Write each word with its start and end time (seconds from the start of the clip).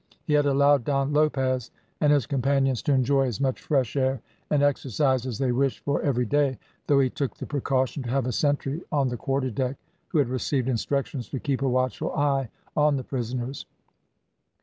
He 0.23 0.33
had 0.33 0.47
allowed 0.47 0.83
Don 0.83 1.13
Lopez 1.13 1.69
and 1.99 2.11
his 2.11 2.25
companions 2.25 2.81
to 2.81 2.91
enjoy 2.91 3.27
as 3.27 3.39
much 3.39 3.61
fresh 3.61 3.95
air 3.95 4.19
and 4.49 4.63
exercise 4.63 5.27
as 5.27 5.37
they 5.37 5.51
wished 5.51 5.85
for 5.85 6.01
every 6.01 6.25
day, 6.25 6.57
though 6.87 6.99
he 6.99 7.07
took 7.11 7.37
the 7.37 7.45
precaution 7.45 8.01
to 8.01 8.09
have 8.09 8.25
a 8.25 8.31
sentry 8.31 8.81
on 8.91 9.09
the 9.09 9.17
quarterdeck, 9.17 9.77
who 10.07 10.17
had 10.17 10.27
received 10.29 10.67
instructions 10.69 11.29
to 11.29 11.39
keep 11.39 11.61
a 11.61 11.69
watchful 11.69 12.11
eye 12.13 12.49
on 12.75 12.95
the 12.97 13.03
prisoners. 13.03 13.67